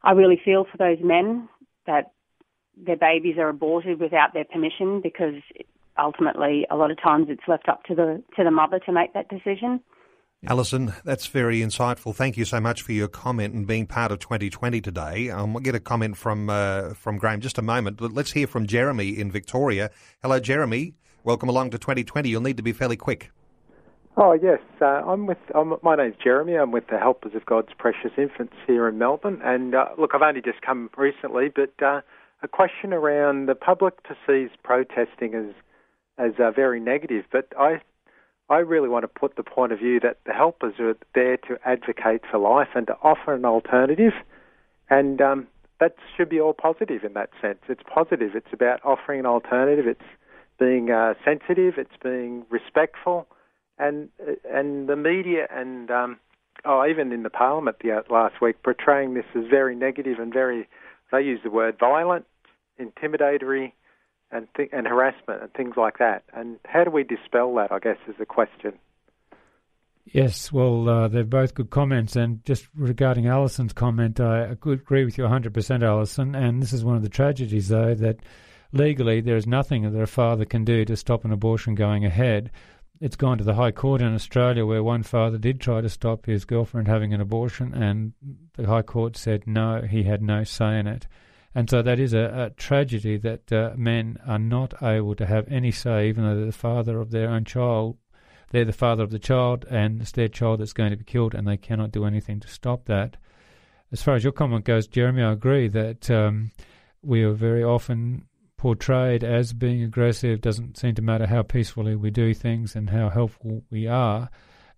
[0.04, 1.48] I really feel for those men
[1.86, 2.12] that
[2.76, 5.34] their babies are aborted without their permission because
[5.98, 9.14] ultimately a lot of times it's left up to the to the mother to make
[9.14, 9.80] that decision.
[10.46, 12.14] Alison, that's very insightful.
[12.14, 15.30] Thank you so much for your comment and being part of 2020 today.
[15.30, 18.46] Um, we'll get a comment from uh, from Graham just a moment, but let's hear
[18.46, 19.90] from Jeremy in Victoria.
[20.22, 20.94] Hello, Jeremy.
[21.24, 22.28] Welcome along to 2020.
[22.28, 23.30] You'll need to be fairly quick.
[24.18, 25.38] Oh yes, uh, I'm with.
[25.54, 26.54] I'm, my name's Jeremy.
[26.54, 29.40] I'm with the Helpers of God's Precious Infants here in Melbourne.
[29.42, 32.02] And uh, look, I've only just come recently, but uh,
[32.42, 35.54] a question around the public perceives protesting as
[36.18, 37.80] as uh, very negative, but I
[38.48, 41.58] I really want to put the point of view that the helpers are there to
[41.64, 44.12] advocate for life and to offer an alternative,
[44.88, 45.46] and um,
[45.80, 47.58] that should be all positive in that sense.
[47.68, 48.34] It's positive.
[48.34, 49.86] It's about offering an alternative.
[49.86, 50.00] It's
[50.58, 51.74] being uh, sensitive.
[51.76, 53.26] It's being respectful,
[53.78, 54.08] and
[54.50, 56.18] and the media and um,
[56.64, 60.32] oh even in the parliament the uh, last week portraying this as very negative and
[60.32, 60.68] very
[61.12, 62.26] they use the word violent,
[62.80, 63.72] intimidatory,
[64.30, 66.24] and th- and harassment and things like that.
[66.34, 67.72] And how do we dispel that?
[67.72, 68.74] I guess is the question.
[70.12, 72.14] Yes, well, uh, they're both good comments.
[72.14, 76.34] And just regarding Alison's comment, I agree with you 100%, Alison.
[76.36, 78.20] And this is one of the tragedies, though, that
[78.72, 82.52] legally there is nothing that a father can do to stop an abortion going ahead
[83.00, 86.26] it's gone to the High Court in Australia where one father did try to stop
[86.26, 88.12] his girlfriend having an abortion, and
[88.56, 91.06] the High Court said no, he had no say in it.
[91.54, 95.48] And so that is a, a tragedy that uh, men are not able to have
[95.48, 97.96] any say, even though they're the father of their own child.
[98.50, 101.34] They're the father of the child, and it's their child that's going to be killed,
[101.34, 103.16] and they cannot do anything to stop that.
[103.90, 106.52] As far as your comment goes, Jeremy, I agree that um,
[107.02, 108.26] we are very often
[108.56, 113.08] portrayed as being aggressive doesn't seem to matter how peacefully we do things and how
[113.08, 114.30] helpful we are.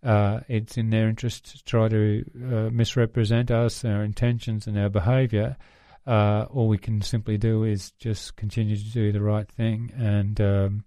[0.03, 4.89] Uh, it's in their interest to try to uh, misrepresent us, our intentions, and our
[4.89, 5.57] behaviour.
[6.07, 10.41] Uh, all we can simply do is just continue to do the right thing, and
[10.41, 10.85] um,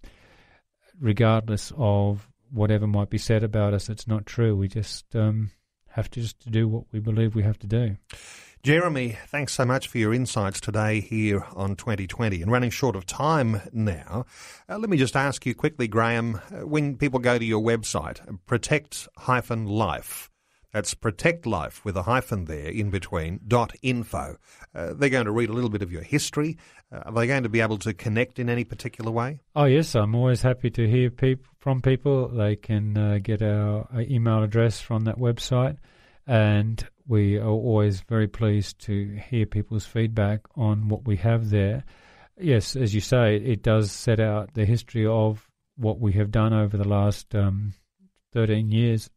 [0.98, 4.56] regardless of whatever might be said about us, it's not true.
[4.56, 5.50] We just um,
[5.88, 7.96] have to just do what we believe we have to do.
[8.64, 12.42] Jeremy, thanks so much for your insights today here on 2020.
[12.42, 14.24] And running short of time now,
[14.68, 18.20] uh, let me just ask you quickly, Graham, uh, when people go to your website,
[18.46, 20.30] protect-life,
[20.72, 24.36] that's protect life with a hyphen there in between, dot info.
[24.72, 26.56] Uh, they're going to read a little bit of your history.
[26.92, 29.40] Uh, are they going to be able to connect in any particular way?
[29.56, 29.96] Oh, yes.
[29.96, 32.28] I'm always happy to hear peop- from people.
[32.28, 35.78] They can uh, get our, our email address from that website.
[36.28, 41.84] And we are always very pleased to hear people's feedback on what we have there.
[42.38, 46.52] Yes, as you say, it does set out the history of what we have done
[46.52, 47.74] over the last um,
[48.32, 49.10] 13 years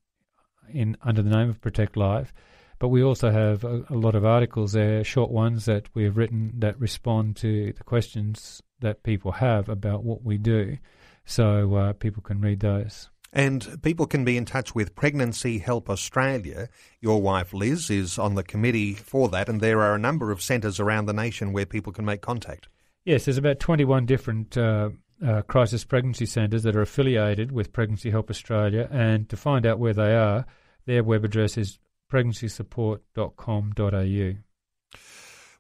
[0.69, 2.33] in under the name of Protect Life.
[2.79, 6.17] But we also have a, a, lot of articles there, short ones that we have
[6.17, 10.77] written that respond to the questions that people have about what we do,
[11.23, 13.09] so uh, people can read those.
[13.35, 16.69] And people can be in touch with Pregnancy Help Australia.
[17.01, 20.41] Your wife Liz is on the committee for that, and there are a number of
[20.41, 22.69] centres around the nation where people can make contact.
[23.03, 24.91] Yes, there's about 21 different uh,
[25.23, 29.79] uh, crisis pregnancy centres that are affiliated with Pregnancy Help Australia, and to find out
[29.79, 30.45] where they are,
[30.85, 31.77] their web address is
[32.09, 34.44] pregnancysupport.com.au.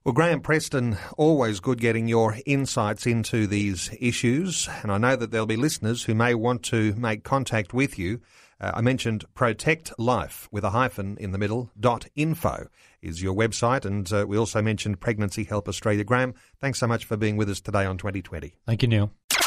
[0.05, 5.31] Well, Graham Preston, always good getting your insights into these issues, and I know that
[5.31, 8.21] there'll be listeners who may want to make contact with you.
[8.61, 12.67] Uh, I mentioned Protect Life with a hyphen in the middle, dot info
[13.01, 16.03] is your website, and uh, we also mentioned Pregnancy Help Australia.
[16.03, 18.53] Graham, thanks so much for being with us today on 2020.
[18.67, 19.11] Thank you, Neil.